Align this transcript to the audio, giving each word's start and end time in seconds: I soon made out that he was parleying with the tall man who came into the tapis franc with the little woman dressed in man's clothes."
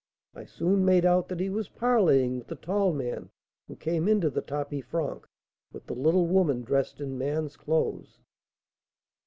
I 0.33 0.45
soon 0.45 0.83
made 0.83 1.05
out 1.05 1.27
that 1.27 1.39
he 1.39 1.51
was 1.51 1.69
parleying 1.69 2.35
with 2.39 2.47
the 2.47 2.55
tall 2.55 2.91
man 2.91 3.29
who 3.67 3.75
came 3.75 4.07
into 4.07 4.31
the 4.31 4.41
tapis 4.41 4.83
franc 4.83 5.27
with 5.71 5.85
the 5.85 5.93
little 5.93 6.25
woman 6.25 6.63
dressed 6.63 6.99
in 6.99 7.19
man's 7.19 7.55
clothes." 7.55 8.19